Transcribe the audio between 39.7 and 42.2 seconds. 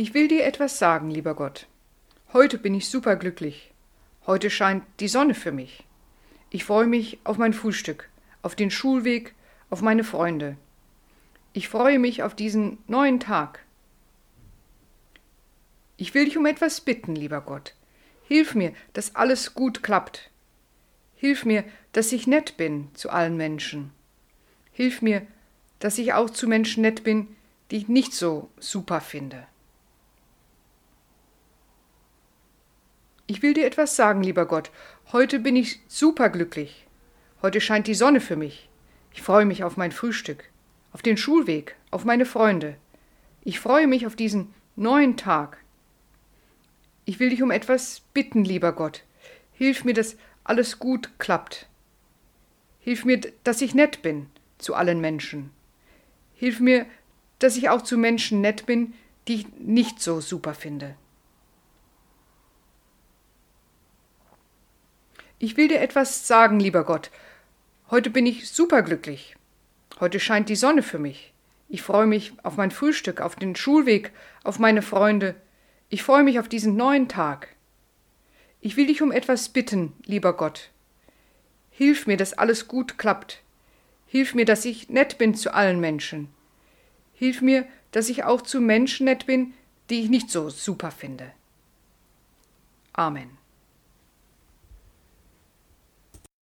mein Frühstück, auf den Schulweg, auf